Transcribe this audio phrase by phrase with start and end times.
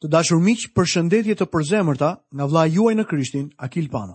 [0.00, 4.14] Të dashur miq, përshëndetje të përzemërta nga vlla juaj në Krishtin, Akil Pano.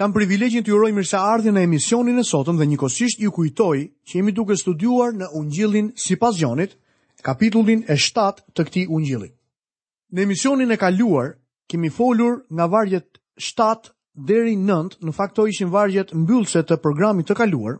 [0.00, 4.32] Kam privilegjin të juroj mirëseardhjen në emisionin e sotëm dhe njëkohësisht ju kujtoj që jemi
[4.32, 6.72] duke studiuar në Ungjillin sipas Jonit,
[7.20, 9.28] kapitullin e 7 të këtij Ungjilli.
[10.16, 11.34] Në emisionin e kaluar
[11.68, 13.20] kemi folur nga vargjet
[13.52, 17.76] 7 deri 9, në fakt to ishin vargjet mbyllëse të programit të kaluar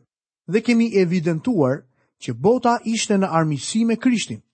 [0.52, 1.86] dhe kemi evidentuar
[2.20, 4.44] që bota ishte në armiqësi me Krishtin.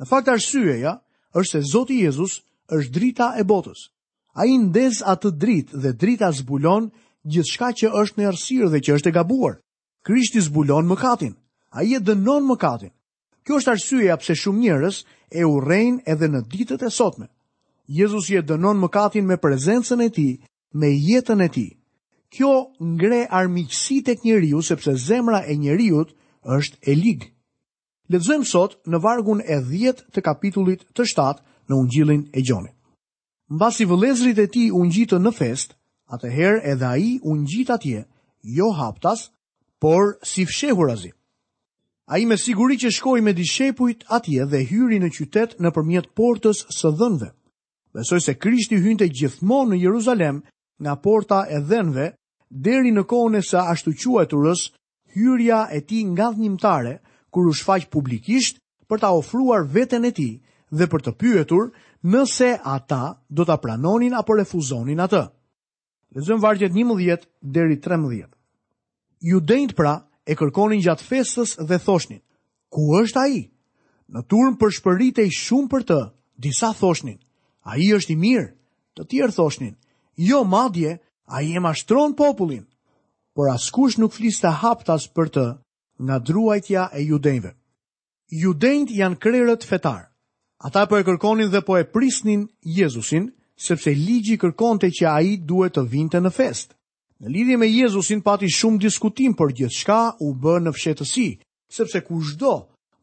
[0.00, 0.96] Në fakt arsyeja,
[1.34, 2.40] është se Zoti Jezus
[2.76, 3.90] është drita e botës.
[4.38, 6.88] A i ndez atë dritë dhe drita zbulon
[7.32, 9.56] gjithë shka që është në arsirë dhe që është e gabuar.
[10.06, 11.34] Krishti zbulon më katin,
[11.76, 12.90] a i e dënon më katin.
[13.44, 14.96] Kjo është arsye apse shumë njërës
[15.38, 17.26] e urejnë edhe në ditët e sotme.
[17.98, 20.28] Jezus e dënon më katin me prezencën e ti,
[20.78, 21.66] me jetën e ti.
[22.34, 22.54] Kjo
[22.92, 26.04] ngre armiqësi tek njeriu sepse zemra e njeriu
[26.56, 27.33] është e ligë.
[28.12, 31.38] Lezojmë sot në vargun e 10 të kapitullit të 7
[31.70, 32.74] në Ungjillin e Gjonit.
[33.48, 35.72] Mbasi vëllezrit e tij u ngjitën në fest,
[36.12, 38.02] atëherë edhe ai u ngjit atje,
[38.56, 39.26] jo haptas,
[39.80, 41.12] por si fshehurazi.
[42.08, 46.90] Ai me siguri që shkoi me dishepujt atje dhe hyri në qytet nëpërmjet portës së
[47.00, 47.30] dhënve.
[47.94, 50.42] Besoj se Krishti hynte gjithmonë në Jeruzalem
[50.82, 52.10] nga porta e dhënve
[52.66, 54.66] deri në kohën e sa ashtuquajturës,
[55.16, 56.98] hyrja e tij nga dhënjimtare,
[57.34, 60.34] kur u shfaq publikisht për ta ofruar veten e tij
[60.70, 61.70] dhe për të pyetur
[62.14, 65.22] nëse ata do ta pranonin apo refuzonin atë.
[66.14, 67.26] Lexojmë vargjet 11
[67.56, 68.28] deri 13.
[69.30, 72.20] Judejt pra e kërkonin gjatë festës dhe thoshnin:
[72.70, 73.50] "Ku është ai?"
[74.14, 76.00] Në turm përshpëritej shumë për të.
[76.38, 77.18] Disa thoshnin:
[77.66, 78.48] "Ai është i mirë."
[78.94, 79.74] Të tjerë thoshnin:
[80.28, 81.00] "Jo, madje
[81.34, 82.64] ai e mashtron popullin."
[83.34, 85.46] Por askush nuk fliste haptas për të
[86.02, 87.54] nga druajtja e judejve.
[88.30, 90.08] Judenjt janë krerët fetar.
[90.64, 95.76] Ata po e kërkonin dhe po e prisnin Jezusin, sepse ligji kërkonte që ai duhet
[95.76, 96.74] të vinte në fest.
[97.20, 101.28] Në lidhje me Jezusin pati shumë diskutim për gjithçka u bë në fshehtësi,
[101.70, 102.54] sepse kushdo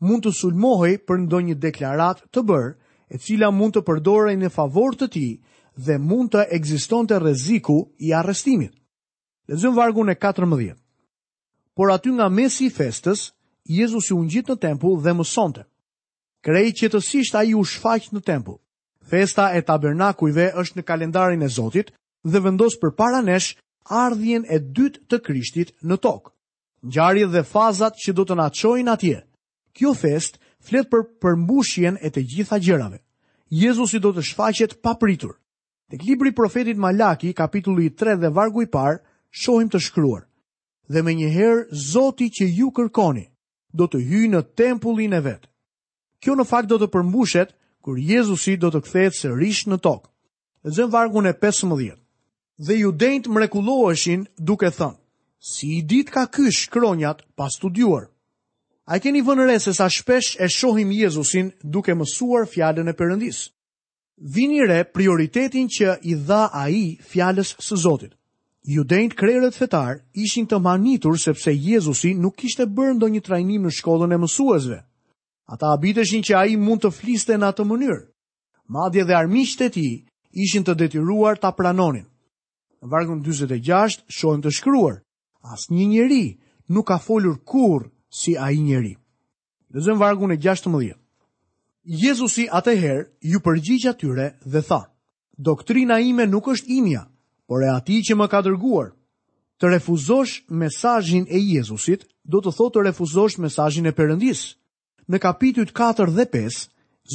[0.01, 2.71] mund të sulmohej për ndonjë deklarat të bërë,
[3.13, 5.31] e cila mund të përdorej në favor të tij
[5.85, 8.73] dhe mund të ekzistonte rreziku i arrestimit.
[9.47, 10.15] Lexojmë vargun e
[11.75, 13.31] Por aty nga mesi i festës,
[13.71, 15.63] Jezusi u ngjit në tempull dhe mësonte.
[16.43, 18.57] Krej qetësisht ai u shfaq në tempull.
[19.11, 21.91] Festa e Tabernakujve është në kalendarin e Zotit
[22.27, 23.55] dhe vendos përpara nesh
[24.03, 26.31] ardhjën e dytë të Krishtit në tokë.
[26.89, 29.19] Ngjarjet dhe fazat që do të na çojnë atje.
[29.77, 32.99] Kjo fest flet për përmbushjen e të gjitha gjërave.
[33.63, 35.37] Jezusi do të shfaqet pa pritur.
[35.91, 39.01] Tek libri i profetit Malaki, kapitulli 3 dhe vargu i parë,
[39.31, 40.25] shohim të shkruar:
[40.91, 43.25] dhe me njëherë zoti që ju kërkoni
[43.79, 45.47] do të hyjë në tempullin e vetë.
[46.21, 50.07] Kjo në fakt do të përmbushet kur Jezusi do të kthehet sërish në tokë.
[50.65, 51.95] Lexojm vargun e 15.
[52.67, 52.75] Dhe
[53.23, 54.99] të mrekullohoshin duke thënë:
[55.51, 58.05] Si i dit ka ky shkronjat pa studiuar?
[58.91, 63.45] A keni vënë re se sa shpesh e shohim Jezusin duke mësuar fjalën e përëndisë.
[64.33, 68.13] Vini re prioritetin që i dha ai fjalës së Zotit.
[68.61, 74.13] Judejnë krerët fetar ishin të manitur sepse Jezusi nuk ishte bërë ndonjë trajnim në shkollën
[74.13, 74.77] e mësuesve.
[75.49, 77.97] Ata abiteshin që a i mund të fliste në atë mënyrë.
[78.77, 79.87] Madje dhe armisht e ti
[80.45, 82.05] ishin të detyruar të pranonin.
[82.05, 85.01] Në vargun 26 shohim të shkruar,
[85.41, 86.21] as një njeri
[86.69, 88.93] nuk ka folur kur si a i njeri.
[89.73, 90.93] Lëzëm vargun e 16.
[92.03, 94.83] Jezusi atëherë ju përgjigja tyre dhe tha,
[95.49, 97.07] doktrina ime nuk është imja,
[97.51, 98.93] por e ati që më ka dërguar.
[99.59, 104.41] Të refuzosh mesajin e Jezusit, do të thotë të refuzosh mesajin e përëndis.
[105.11, 106.59] Në kapitut 4 dhe 5,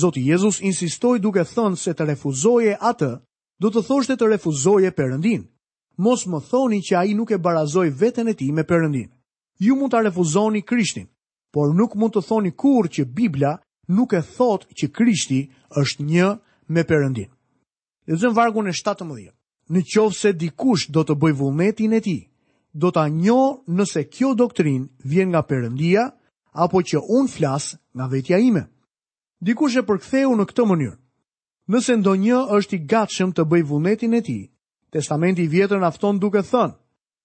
[0.00, 3.12] Zotë Jezus insistoj duke thënë se të refuzoje atë,
[3.62, 5.46] do të thosht të refuzoje përëndin.
[6.04, 9.08] Mos më thoni që a i nuk e barazoj vetën e ti me përëndin.
[9.64, 11.08] Ju mund të refuzoni Krishtin,
[11.54, 13.54] por nuk mund të thoni kur që Biblia
[13.88, 15.40] nuk e thot që Krishti
[15.80, 16.28] është një
[16.74, 17.30] me përëndin.
[18.20, 18.76] zënë vargun e
[19.74, 22.16] në qovë se dikush do të bëj vullnetin e ti,
[22.76, 23.38] do të anjo
[23.76, 26.10] nëse kjo doktrin vjen nga përëndia,
[26.54, 28.66] apo që unë flasë nga vetja ime.
[29.42, 30.96] Dikush e përktheu në këtë mënyrë.
[31.72, 34.38] Nëse ndo një është i gatshëm të bëj vullnetin e ti,
[34.92, 36.76] testamenti vjetër në afton duke thënë,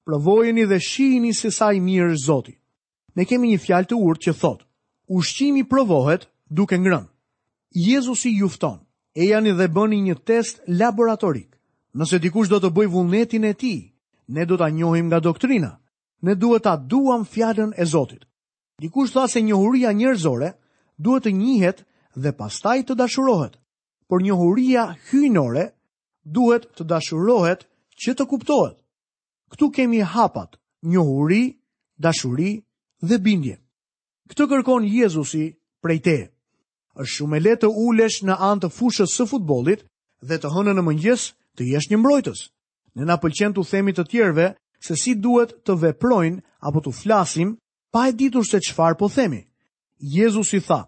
[0.07, 2.53] provojeni dhe shihini se sa i mirë është Zoti.
[3.15, 4.65] Ne kemi një fjalë të urtë që thotë:
[5.13, 7.07] Ushqimi provohet duke ngrënë.
[7.85, 8.79] Jezusi ju fton.
[9.15, 11.49] Ejani dhe bëni një test laboratorik.
[11.99, 13.71] Nëse dikush do të bëj vullnetin e ti,
[14.31, 15.71] ne do ta njohim nga doktrina.
[16.25, 18.23] Ne duhet ta duam fjalën e Zotit.
[18.81, 20.49] Dikush thotë se njohuria njerëzore
[21.05, 21.79] duhet të njihet
[22.21, 23.57] dhe pastaj të dashurohet.
[24.07, 25.65] Por njohuria hyjnore
[26.37, 27.65] duhet të dashurohet
[28.01, 28.77] që të kuptohet.
[29.51, 30.55] Ktu kemi hapat,
[30.93, 31.43] njohuri,
[32.05, 32.51] dashuri
[33.09, 33.57] dhe bindje.
[34.29, 35.43] Këtë kërkon Jezusi
[35.83, 36.17] prej te.
[37.01, 39.83] Është shumë e lehtë të ulesh në anë të fushës së futbollit
[40.29, 41.25] dhe të hënë në mëngjes
[41.61, 42.39] të jesh një mbrojtës.
[42.97, 44.47] Ne na pëlqen të themi të tjerëve
[44.81, 47.51] se si duhet të veprojnë apo të flasim
[47.93, 49.43] pa e ditur se çfarë po themi.
[50.15, 50.79] Jezusi tha: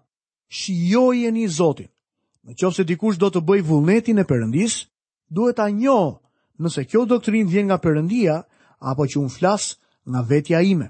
[0.58, 1.92] "Shijojeni Zotin."
[2.44, 4.74] Në qoftë se dikush do të bëj vullnetin e Perëndis,
[5.30, 6.18] duhet ta njohë
[6.62, 8.36] nëse kjo doktrinë vjen nga Perëndia
[8.80, 9.78] apo që un flas
[10.10, 10.90] nga vetja ime.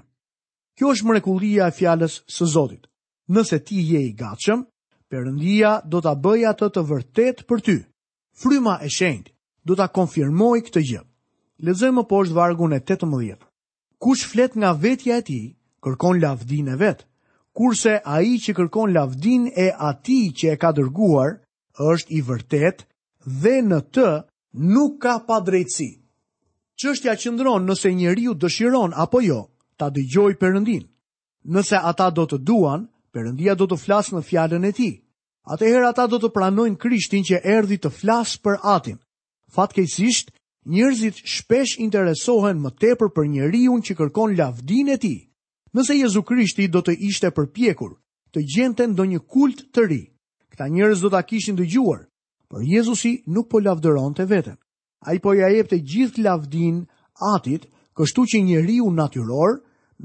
[0.76, 2.86] Kjo është mrekullia e fjalës së Zotit.
[3.34, 4.64] Nëse ti je i gatshëm,
[5.10, 7.76] Perëndia do ta bëjë atë të vërtet për ty.
[8.40, 9.30] Fryma e shenjtë
[9.64, 11.00] do të konfirmoj këtë gjë.
[11.64, 13.36] Lexojmë poshtë vargun e 18.
[14.04, 15.44] Kush flet nga vetja e tij,
[15.84, 17.04] kërkon lavdin e vet.
[17.54, 21.32] Kurse ai që kërkon lavdin e atij që e ka dërguar,
[21.80, 22.82] është i vërtet
[23.42, 24.08] dhe në të
[24.74, 25.90] nuk ka padrejtësi.
[26.78, 29.40] Çështja qëndron nëse njeriu dëshiron apo jo
[29.78, 30.84] ta dëgjoj Perëndin.
[31.54, 32.80] Nëse ata do të duan,
[33.14, 34.94] Perëndia do të flasë në fjalën e tij.
[35.54, 38.98] Atëherë ata do të pranojnë Krishtin që erdhi të flasë për Atin.
[39.56, 40.28] Fatkejsisht,
[40.74, 45.18] njerëzit shpesh interesohen më tepër për njeriu që kërkon lavdin e tij.
[45.74, 47.92] Nëse Jezu Krishti do të ishte përpjekur
[48.34, 50.00] të gjente ndonjë kult të ri,
[50.50, 52.00] këta njerëz do ta kishin dëgjuar,
[52.50, 54.56] por Jezusi nuk po lavdëronte veten.
[55.08, 56.76] Ai po ja jepte gjithë lavdin
[57.32, 59.52] Atit, kështu që njeriu natyror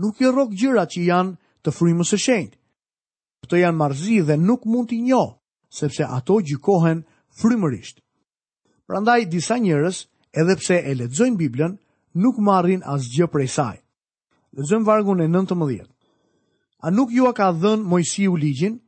[0.01, 1.33] nuk i rrok gjërat që janë
[1.65, 2.57] të frymës së shenjtë.
[3.47, 5.31] Këto janë marrëzi dhe nuk mund t'i njoh,
[5.79, 7.01] sepse ato gjykohen
[7.39, 7.97] frymërisht.
[8.89, 9.99] Prandaj disa njerëz,
[10.41, 11.75] edhe pse e lexojnë Biblën,
[12.23, 13.75] nuk marrin asgjë prej saj.
[14.57, 15.83] Lexojmë vargun e 19.
[16.81, 18.79] A nuk jua ka dhënë Mojsiu ligjin?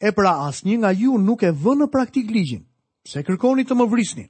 [0.00, 2.62] E pra, asnjë nga ju nuk e vënë në praktik ligjin.
[3.04, 4.24] Pse kërkoni të më vrisni?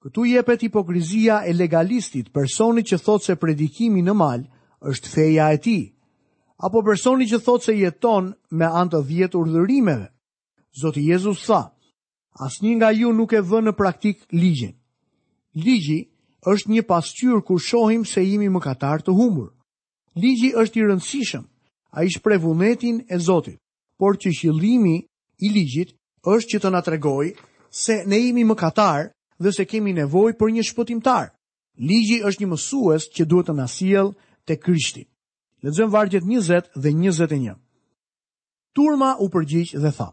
[0.00, 4.46] Këtu jepet hipokrizia e legalistit, personi që thotë se predikimi në mal
[4.88, 5.82] është feja e tij,
[6.64, 10.08] apo personi që thotë se jeton me anë të dhjetë urdhërimeve.
[10.80, 11.66] Zoti Jezusi tha,
[12.38, 14.74] asnjë nga ju nuk e vë në praktik ligjin.
[15.54, 15.98] Ligji
[16.46, 19.50] është një pasqyrë kur shohim se jemi mëkatar të humur.
[20.14, 21.44] Ligji është i rëndësishëm,
[21.98, 23.58] ai shpreh vullnetin e Zotit,
[23.98, 24.96] por që qëllimi
[25.44, 27.26] i ligjit është që të na tregoj
[27.82, 29.10] se ne jemi mëkatar
[29.42, 31.32] dhe se kemi nevojë për një shpëtimtar.
[31.78, 35.04] Ligji është një mësues që duhet të na sjell te Krishti.
[35.92, 37.54] vargjet 20 dhe 21.
[38.74, 40.08] Turma u përgjigj dhe tha: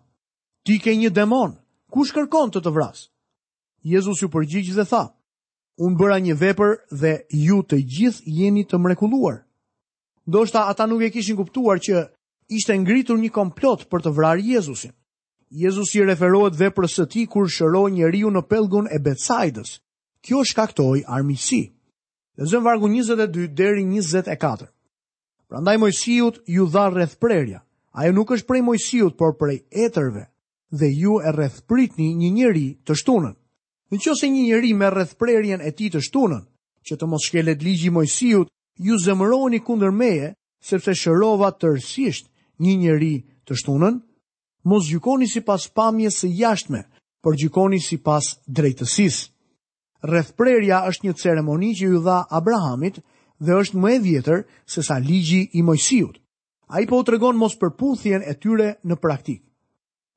[0.64, 1.52] Ti ke një demon,
[1.98, 3.00] kush kërkon të të vras?
[3.90, 5.02] Jezus ju përgjigjë dhe tha,
[5.82, 7.14] unë bëra një vepër dhe
[7.46, 9.38] ju të gjithë jeni të mrekuluar.
[10.28, 11.96] Do shta ata nuk e kishin kuptuar që
[12.54, 14.94] ishte ngritur një komplot për të vrarë Jezusin.
[15.50, 19.78] Jezus i referohet veprës së tij kur shëroi njeriu në pellgun e Betsaidës.
[20.22, 21.64] Kjo shkaktoi armiqësi.
[22.38, 24.68] zënë vargu 22 deri 24.
[25.50, 27.60] Prandaj mojësijut ju dha rreth prerja.
[27.98, 30.24] Ajo nuk është prej mojësijut, por prej etërve
[30.70, 33.36] dhe ju e pritni një njeri të shtunën.
[33.92, 36.44] Në që se një njeri me rrethprerjen e ti të shtunën,
[36.84, 38.48] që të mos shkelet ligji mojësijut,
[38.80, 42.28] ju zemëroni kunder meje, sepse shërova tërsisht
[42.60, 43.14] një njeri
[43.48, 43.96] të shtunën,
[44.68, 46.84] mos gjukoni si pas pamje së jashtme,
[47.24, 49.30] por gjukoni si pas drejtësis.
[50.04, 53.00] Rrethprerja është një ceremoni që ju dha Abrahamit
[53.40, 56.20] dhe është më e vjetër se sa ligji i mojësijut.
[56.68, 59.47] A i po të regon mos përputhjen e tyre në praktikë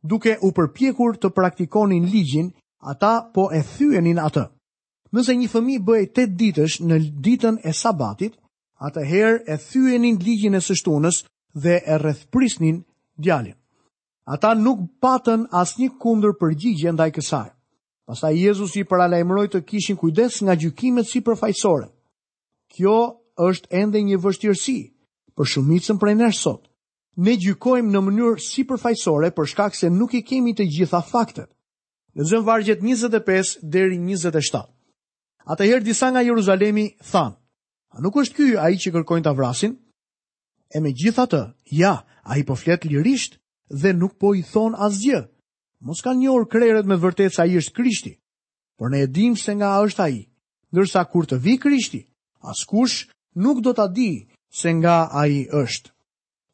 [0.02, 4.46] duke u përpjekur të praktikonin ligjin, ata po e thyenin atë.
[5.12, 8.36] Nëse një fëmi bëj 8 ditësh në ditën e sabatit,
[8.80, 11.22] atëherë e thyenin ligjin e sështunës
[11.62, 12.82] dhe e rrethprisnin
[13.20, 13.54] djalin.
[14.24, 17.48] Ata nuk patën as një kundër përgjigje ndaj kësaj.
[18.06, 21.90] Pasta Jezus i paralajmëroj të kishin kujdes nga gjykimet si përfajsore.
[22.70, 22.96] Kjo
[23.48, 24.78] është ende një vështirësi
[25.36, 26.69] për shumicën prej nërë sot
[27.20, 31.50] ne gjykojmë në mënyrë si përfajsore për shkak se nuk i kemi të gjitha faktet.
[32.16, 34.62] Në zëmë vargjet 25 deri 27.
[35.52, 37.36] Atëherë disa nga Jeruzalemi thanë,
[37.98, 39.76] a nuk është ky a i që kërkojnë të vrasin?
[40.72, 41.42] E me gjitha të,
[41.82, 41.92] ja,
[42.24, 43.36] a i po fletë lirisht
[43.82, 45.20] dhe nuk po i thonë asgjë.
[45.84, 48.16] Mos ka njërë kreret me vërtet sa i është krishti,
[48.78, 50.20] por ne e dim se nga është a i.
[50.72, 52.00] Ndërsa kur të vi krishti,
[52.40, 54.10] askush nuk do të di
[54.60, 55.90] se nga a i është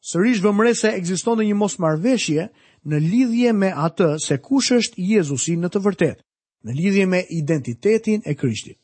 [0.07, 2.47] sërish vëmre se egziston një mos marveshje
[2.87, 6.19] në lidhje me atë se kush është Jezusi në të vërtet,
[6.63, 8.77] në lidhje me identitetin e Krishtit.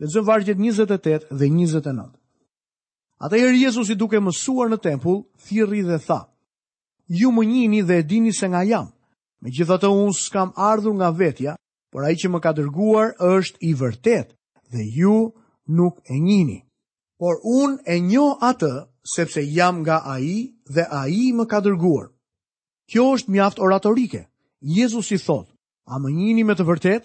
[0.00, 2.12] Dhe zë vargjet 28 dhe 29.
[3.20, 6.22] Ata herë Jezusi duke mësuar në tempull, thirri dhe tha,
[7.08, 8.92] ju më njini dhe e dini se nga jam,
[9.40, 11.56] me gjitha të unë s'kam ardhur nga vetja,
[11.92, 14.28] por a i që më ka dërguar është i vërtet
[14.70, 15.16] dhe ju
[15.68, 16.62] nuk e njini.
[17.20, 18.72] Por unë e njo atë
[19.14, 20.30] sepse jam nga ai
[20.74, 22.06] dhe ai më ka dërguar.
[22.90, 24.26] Kjo është mjaft oratorike.
[24.60, 25.48] Jezus i thot,
[25.88, 27.04] a më njini me të vërtet?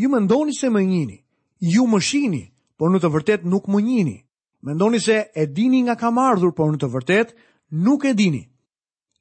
[0.00, 1.18] Ju më ndoni se më njini,
[1.60, 2.44] ju më shini,
[2.80, 4.16] por në të vërtet nuk më njini.
[4.64, 7.34] Më ndoni se e dini nga kam ardhur, por në të vërtet
[7.84, 8.44] nuk e dini.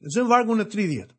[0.04, 1.12] Lëzëm vargun e 30.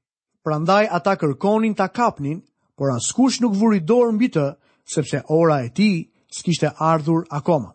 [0.45, 2.39] Prandaj ata kërkonin ta kapnin,
[2.77, 4.47] por askush nuk vuri dorë mbi të,
[4.95, 7.71] sepse ora e tij s'kishte ardhur akoma.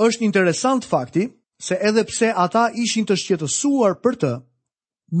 [0.00, 1.26] Është interesant fakti
[1.58, 4.30] se edhe pse ata ishin të shqetësuar për të,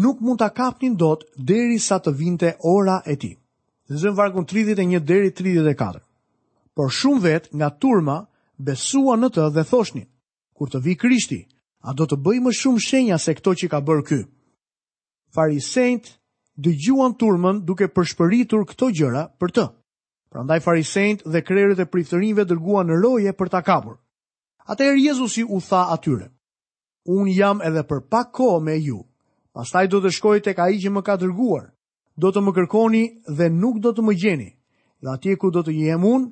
[0.04, 3.32] nuk mund ta kapnin dot derisa sa të vinte ora e ti.
[3.88, 6.02] Dhe vargun 31 deri 34.
[6.76, 8.18] Por shumë vetë nga turma
[8.58, 10.06] besua në të dhe thoshnin,
[10.52, 11.40] kur të vi krishti,
[11.88, 14.20] a do të bëj më shumë shenja se këto që ka bërë ky.
[15.34, 16.12] Farisejt
[16.64, 19.64] dëgjuan turmën duke përshpëritur këto gjëra për të.
[20.32, 23.96] Prandaj farisejt dhe krerët e priftërinve dërguan në roje për ta kapur.
[24.66, 26.26] Atëherë Jezusi u tha atyre:
[27.06, 28.96] Un jam edhe për pak kohë me ju.
[29.54, 31.68] Pastaj do të shkoj tek ai që më ka dërguar.
[32.18, 33.02] Do të më kërkoni
[33.38, 34.48] dhe nuk do të më gjeni.
[35.02, 36.26] Dhe atje ku do të jem un,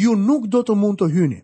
[0.00, 1.40] ju nuk do të mund të hyni.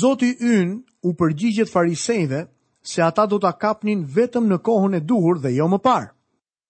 [0.00, 0.76] Zoti ynë
[1.08, 2.44] u përgjigjet farisejve
[2.90, 6.12] se ata do ta kapnin vetëm në kohën e duhur dhe jo më parë.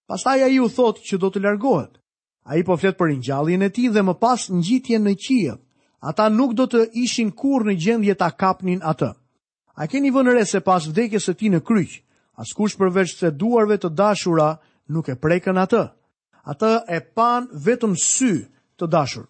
[0.09, 1.99] Pastaj ai u thotë që do të largohet.
[2.49, 5.59] Ai po flet për ngjalljen e tij dhe më pas ngjitjen në qiell
[5.99, 9.11] ata nuk do të ishin kur në gjendje ta kapnin atë.
[9.77, 12.01] A keni vënë re se pas vdekjes së tij në kryq,
[12.41, 14.57] askush përveç se duarve të dashura
[14.89, 15.83] nuk e prekën atë.
[16.47, 18.45] Ata e pan vetëm sy
[18.79, 19.25] të dashur.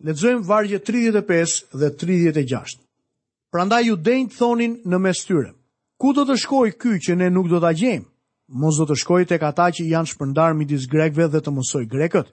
[0.00, 2.78] Lexojm vargje 35 dhe 36.
[3.52, 5.50] Prandaj ju denj thonin në mes tyre.
[5.98, 8.06] Ku do të shkojë ky që ne nuk do ta gjejmë?
[8.48, 12.28] Mos do të shkojë tek ata që janë shpërndar midis grekëve dhe të mësoj grekët.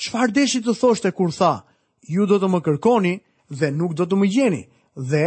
[0.00, 1.52] Çfarë deshi të thoshte kur tha,
[2.08, 3.14] ju do të më kërkoni
[3.58, 4.62] dhe nuk do të më gjeni,
[5.10, 5.24] dhe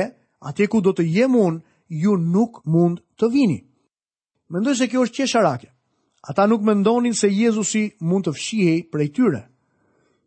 [0.50, 1.60] atje ku do të jem unë,
[2.04, 3.60] ju nuk mund të vini.
[4.52, 5.70] Mendoj se kjo është qesharake.
[6.30, 9.42] Ata nuk mendonin se Jezusi mund të fshihej prej tyre.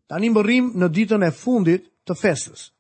[0.09, 2.71] Tani më rrim në ditën e fundit të festës.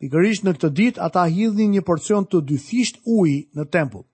[0.00, 4.04] Pikërisht në këtë ditë ata hidhin një porcion të dyfisht uji në tempull.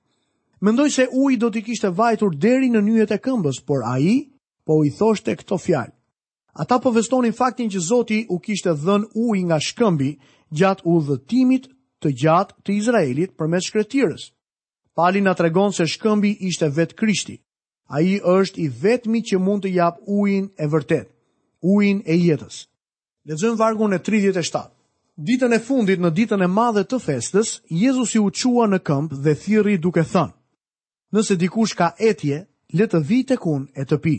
[0.62, 4.28] Mendoj se uji do t'i kishte vajtur deri në nyjet e këmbës, por ai
[4.64, 5.92] po i thoshte këto fjalë:
[6.54, 10.08] Ata po vestonin faktin që Zoti u kishte dhën ujë nga shkëmbi
[10.52, 11.64] gjat udhëtimit
[12.02, 14.22] të gjatë të Izraelit përmes shkretirës.
[14.94, 17.38] Pali na tregon se shkëmbi ishte vet Krishti.
[17.88, 21.08] Ai është i vetmi që mund të jap ujin e vërtet,
[21.72, 22.66] ujin e jetës.
[23.28, 24.62] Lexojmë vargu në 37.
[25.28, 29.34] Ditën e fundit, në ditën e madhe të festës, Jezusi u çua në këmp dhe
[29.44, 30.34] thirrri duke thënë:
[31.14, 32.44] Nëse dikush ka etje,
[32.78, 34.14] le të vijë tek unë e të pi.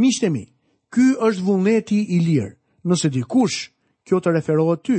[0.00, 0.44] Miqtë mi,
[0.92, 2.50] Ky është vullneti i lirë.
[2.84, 3.70] Nëse dikush,
[4.04, 4.98] kjo të referohet ty.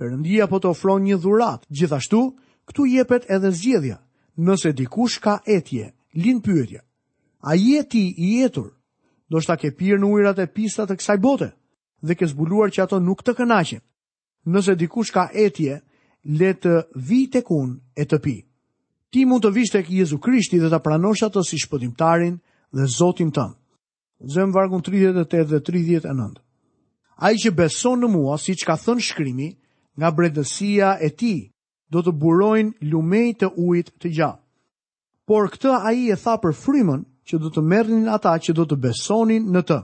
[0.00, 1.68] Perëndia po të ofron një dhuratë.
[1.70, 2.22] Gjithashtu,
[2.66, 3.98] këtu jepet edhe zgjedhja.
[4.42, 6.82] Nëse dikush ka etje, lin pyetja.
[7.46, 8.72] A jeti i jetur?
[9.30, 11.50] Do shta ke pirë në ujrat e pista të kësaj bote
[12.02, 13.78] dhe ke zbuluar që ato nuk të kënaqin.
[14.50, 15.78] Nëse dikush ka etje,
[16.26, 16.74] le të
[17.06, 18.36] vi tek unë e të pi.
[19.12, 22.38] Ti mund të vij tek Jezu Krishti dhe ta pranosh atë si shpëtimtarin
[22.74, 23.59] dhe Zotin tënd.
[24.26, 26.36] Zëm vargun 38 dhe 39.
[27.24, 29.46] Ai që beson në mua, siç ka thënë shkrimi,
[29.96, 31.38] nga bredësia e tij
[31.90, 34.42] do të burojnë lumej të ujit të gjatë.
[35.28, 38.76] Por këtë ai e tha për frymën që do të merrnin ata që do të
[38.84, 39.78] besonin në të.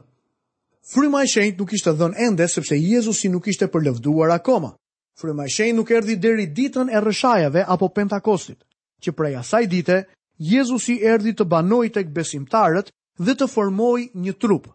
[0.92, 4.74] Fryma e shenjtë nuk ishte dhënë ende sepse Jezusi nuk ishte për lëvduar akoma.
[5.20, 8.58] Fryma e shenjtë nuk erdhi deri ditën e rreshajave apo Pentakostit,
[9.02, 10.02] që prej asaj dite
[10.50, 14.68] Jezusi erdhi të banoj të këbesimtarët dhe të formoj një trup.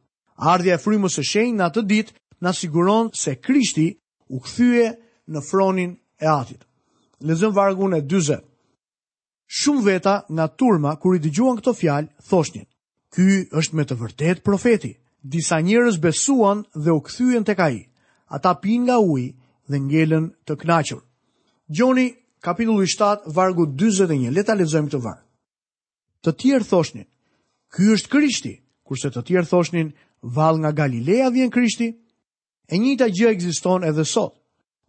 [0.52, 3.90] Ardhja e frymës së shenjtë në atë ditë na siguron se Krishti
[4.34, 4.88] u kthye
[5.32, 6.66] në fronin e Atit.
[7.22, 8.42] Lexojmë vargun e 40.
[9.52, 12.66] Shumë veta nga turma kur i dëgjuan këto fjalë, thoshnin:
[13.14, 17.86] "Ky është me të vërtet profeti." Disa njerëz besuan dhe u kthyen tek ai.
[18.34, 19.36] Ata pinë nga uji
[19.70, 21.02] dhe ngelën të kënaqur.
[21.70, 22.08] Gjoni
[22.42, 24.32] kapitulli 7 vargu 41.
[24.34, 25.22] Le ta lexojmë këtë varg.
[26.24, 27.06] Të tjerë thoshnin:
[27.72, 28.54] ky është Krishti,
[28.88, 31.88] kurse të tjerë thoshnin, val nga Galilea vjen Krishti,
[32.72, 34.36] e njëjta gjë egziston edhe sot.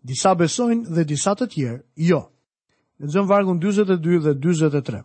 [0.02, 2.20] Disa besojnë dhe disa të tjerë, jo.
[2.98, 5.02] Në zëmë vargun 22 dhe 23.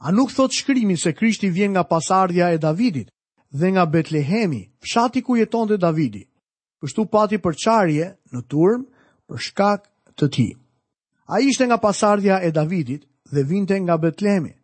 [0.00, 3.10] A nuk thot shkrimi se Krishti vjen nga pasardja e Davidit
[3.52, 6.24] dhe nga Betlehemi, fshati ku jeton dhe Davidi,
[6.80, 8.86] kështu pati për qarje në turm
[9.28, 9.84] për shkak
[10.16, 10.48] të ti.
[11.28, 14.56] A ishte nga pasardja e Davidit dhe vinte nga Betlehemi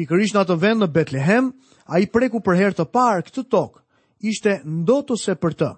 [0.00, 1.50] pikërisht në atë vend në Betlehem,
[1.92, 3.82] a i preku për herë të parë këtë tokë,
[4.32, 4.54] ishte
[5.24, 5.70] se për të,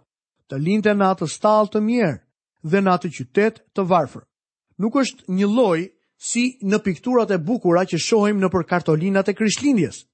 [0.51, 2.23] të linte në atë stalë të mjerë
[2.71, 4.23] dhe në atë qytet të varfër.
[4.83, 5.81] Nuk është një loj
[6.23, 10.05] si në pikturat e bukura që shohim në për kartolinat e kryshlindjes.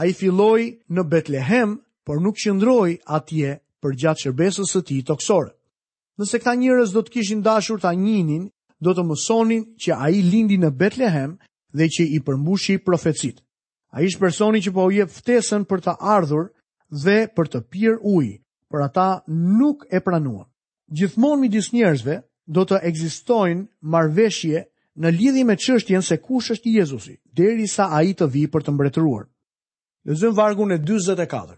[0.00, 0.62] A i filloj
[0.96, 1.74] në Betlehem,
[2.06, 5.52] por nuk qëndroj atje për gjatë shërbesës së ti toksore.
[6.18, 8.48] Nëse këta njërës do të kishin dashur të anjinin,
[8.82, 11.34] do të mësonin që a i lindi në Betlehem,
[11.72, 13.40] dhe që i përmbushi profecit.
[13.92, 16.50] A ishë personi që po jep ftesën për të ardhur
[17.04, 18.28] dhe për të pirë uj,
[18.72, 20.46] për ata nuk e pranuan.
[20.92, 22.18] Gjithmonë mi dis njerëzve
[22.52, 24.66] do të egzistojnë marveshje
[25.00, 28.64] në lidhi me qështjen se kush është Jezusi, deri sa a i të vi për
[28.66, 29.26] të mbretëruar.
[30.08, 31.56] Lëzëm vargun e 24.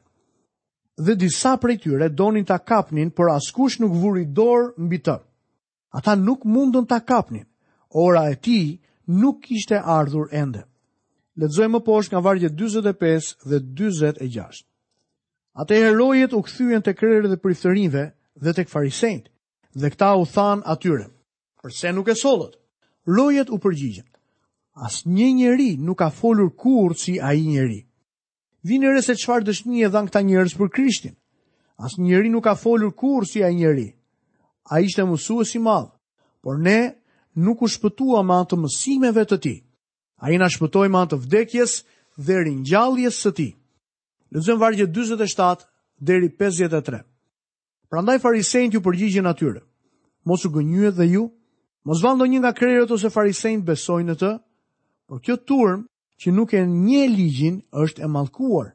[1.04, 5.16] Dhe disa prej tyre donin ta kapnin, por askush nuk vuri dorë mbi të.
[5.98, 7.46] Ata nuk mundon ta kapnin.
[7.94, 8.76] Ora e tij
[9.08, 10.64] nuk ishte ardhur ende.
[11.36, 14.64] Letëzoj më poshtë nga vargjet 25 dhe 26.
[15.54, 18.04] Ate herojet u këthyjen të kërërë dhe priftërinve
[18.44, 19.28] dhe të këfarisejnët,
[19.80, 21.06] dhe këta u than atyre,
[21.62, 22.54] përse nuk e solët?
[23.06, 24.06] Lojet u përgjigjen.
[24.74, 27.84] As një njeri nuk ka folur kur si a i njeri.
[28.66, 31.14] Vinë e se qëfar dëshmi e dhanë këta njërës për krishtin.
[31.76, 33.90] As njeri nuk ka folur kur si a i njeri.
[34.70, 35.92] A ishte mësuës i madhë,
[36.42, 36.94] por ne
[37.34, 39.54] nuk u shpëtua ma të mësimeve të ti.
[40.22, 41.82] A i na shpëtoj ma të vdekjes
[42.16, 43.48] dhe rinjalljes së ti.
[44.34, 45.66] Lëzëm vargje 27
[45.98, 47.02] deri 53.
[47.90, 49.60] Prandaj farisejnë ju përgjigjën atyre.
[50.26, 51.24] Mos u gënyë dhe ju,
[51.84, 54.30] mos vando një nga krejrët ose farisejnë besojnë në të,
[55.08, 55.84] por kjo turm
[56.22, 58.70] që nuk e një ligjin është e malkuar.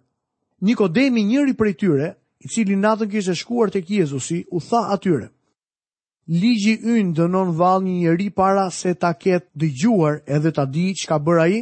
[0.61, 2.09] Nikodemi njëri prej tyre,
[2.43, 5.27] i cili natën kishte shkuar tek Jezusi, u tha atyre:
[6.29, 11.07] ligji ynë dënon val një njëri para se ta ketë dëgjuar edhe ta di që
[11.09, 11.61] ka bëra i.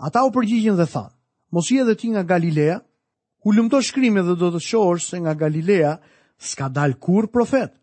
[0.00, 1.12] Ata u përgjigjen dhe thanë,
[1.52, 2.78] mos i edhe ti nga Galilea,
[3.44, 5.92] u lëmto shkrimi dhe do të shohër se nga Galilea
[6.40, 7.76] s'ka dal kur profet,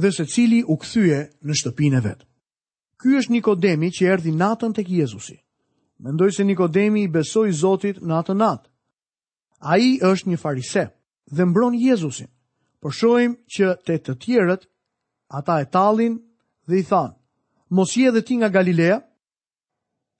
[0.00, 2.24] dhe se cili u këthyje në shtëpine vetë.
[3.00, 5.36] Ky është Nikodemi që erdi natën të kjezusi.
[6.02, 8.68] Mendoj se Nikodemi i besoj Zotit natën natë.
[9.60, 10.86] A i është një farise
[11.28, 12.30] dhe mbron Jezusin.
[12.82, 14.62] Përshojmë po që të të tjerët
[15.38, 16.14] ata e talin
[16.68, 17.14] dhe i thanë,
[17.76, 18.98] mos je dhe ti nga Galilea,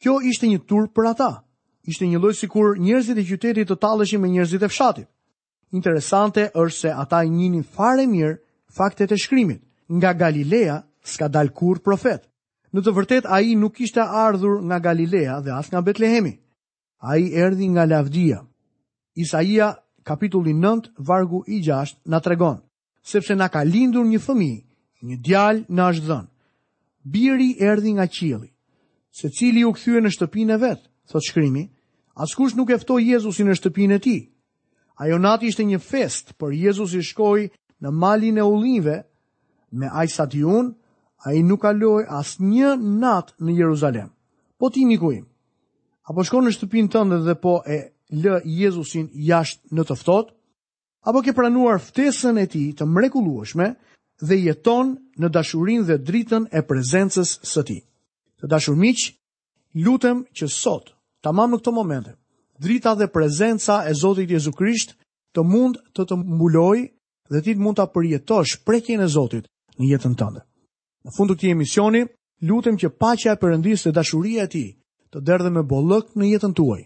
[0.01, 1.31] kjo ishte një tur për ata.
[1.91, 5.09] Ishte një lojë si kur njerëzit e qytetit të talëshin me njerëzit e fshatit.
[5.73, 8.39] Interesante është se ata i njinin fare mirë
[8.77, 9.63] faktet e shkrimit.
[9.93, 12.23] Nga Galilea s'ka dal kur profet.
[12.73, 16.35] Në të vërtet a i nuk ishte ardhur nga Galilea dhe as nga Betlehemi.
[17.03, 18.39] A i erdi nga Lavdia.
[19.19, 22.63] Isaia kapitulli 9, vargu i 6, në tregon,
[23.05, 24.61] sepse nga ka lindur një fëmijë,
[25.03, 26.29] Një djalë na është dhënë.
[27.15, 28.49] Biri erdhi nga qili,
[29.13, 30.79] Se cili u kthye në shtëpinë e vet,
[31.13, 31.67] thot shkrimi,
[32.17, 34.21] askush nuk e ftoi Jezusin në shtëpinë e tij.
[35.03, 37.43] Ajo natë ishte një fest, por Jezusi shkoi
[37.85, 38.95] në malin e ullinjve
[39.77, 44.09] me aq sa unë, a ai nuk kaloi as një nat në Jeruzalem.
[44.57, 45.29] Po ti një kujim,
[46.09, 49.97] apo shkon në shtëpinë tënde dhe po e lë Jezusin jashtë në të
[51.05, 53.75] Apo ke pranuar ftesën e tij të mrekullueshme?
[54.27, 57.77] dhe jeton në dashurin dhe dritën e prezencës së ti.
[58.41, 59.01] Të dashur miq,
[59.85, 60.93] lutem që sot,
[61.27, 62.15] tamam në këto momente,
[62.63, 64.95] drita dhe prezenca e Zotit Jezu Krisht
[65.35, 66.79] të mund të të mbuloj
[67.33, 70.43] dhe ti të mund të përjetosh prekjen e Zotit në jetën tënde.
[71.05, 72.03] Në fund të ti emisioni,
[72.47, 74.69] lutem që paqja e Perëndis dhe dashuria e Tij
[75.15, 76.83] të derdhe me bollëk në jetën tuaj.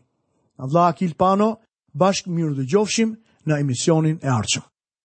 [0.62, 1.58] Allah Akil Pano,
[1.92, 3.12] bashkë mirë dëgjofshim
[3.46, 4.66] në emisionin e ardhshëm.